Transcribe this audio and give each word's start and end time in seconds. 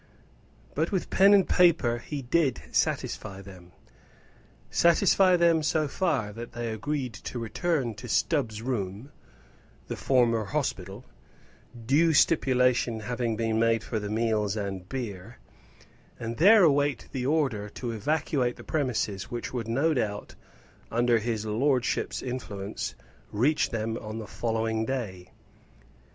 But 0.73 0.91
with 0.91 1.11
pen 1.11 1.31
and 1.31 1.47
paper 1.47 1.99
he 1.99 2.23
did 2.23 2.59
satisfy 2.71 3.43
them; 3.43 3.71
satisfy 4.71 5.35
them 5.37 5.61
so 5.61 5.87
far 5.87 6.33
that 6.33 6.53
they 6.53 6.71
agreed 6.73 7.13
to 7.13 7.37
return 7.37 7.93
to 7.97 8.07
Stubbs' 8.09 8.63
room, 8.63 9.11
the 9.85 9.95
former 9.95 10.45
hospital, 10.45 11.05
due 11.85 12.13
stipulation 12.15 13.01
having 13.01 13.35
been 13.35 13.59
made 13.59 13.83
for 13.83 13.99
the 13.99 14.09
meals 14.09 14.55
and 14.55 14.89
beer, 14.89 15.37
and 16.19 16.37
there 16.37 16.63
await 16.63 17.07
the 17.11 17.27
order 17.27 17.69
to 17.69 17.91
evacuate 17.91 18.55
the 18.55 18.63
premises 18.63 19.29
which 19.29 19.53
would 19.53 19.67
no 19.67 19.93
doubt, 19.93 20.33
under 20.89 21.19
his 21.19 21.45
lordship's 21.45 22.23
influence, 22.23 22.95
reach 23.31 23.69
them 23.69 23.97
on 23.99 24.17
the 24.17 24.25
following 24.25 24.83
day. 24.83 25.31